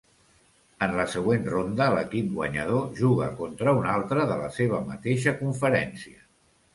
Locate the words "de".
4.31-4.39